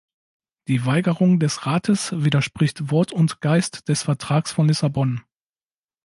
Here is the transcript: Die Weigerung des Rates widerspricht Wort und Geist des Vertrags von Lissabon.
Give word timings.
Die 0.67 0.83
Weigerung 0.87 1.39
des 1.39 1.67
Rates 1.67 2.11
widerspricht 2.23 2.89
Wort 2.89 3.11
und 3.11 3.39
Geist 3.39 3.87
des 3.87 4.01
Vertrags 4.01 4.51
von 4.51 4.67
Lissabon. 4.67 5.21